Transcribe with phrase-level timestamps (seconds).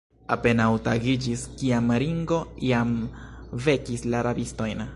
[0.35, 2.95] Apenaŭ tagiĝis, kiam Ringo jam
[3.67, 4.83] vekis la rabistojn.